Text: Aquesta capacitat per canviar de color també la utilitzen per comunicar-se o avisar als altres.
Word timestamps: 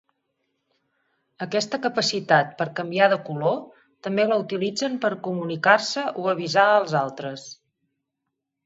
Aquesta 1.45 1.79
capacitat 1.83 2.49
per 2.61 2.67
canviar 2.81 3.11
de 3.13 3.19
color 3.29 3.55
també 4.09 4.27
la 4.33 4.41
utilitzen 4.47 4.97
per 5.05 5.13
comunicar-se 5.29 6.09
o 6.25 6.29
avisar 6.37 6.67
als 6.73 6.99
altres. 7.07 7.51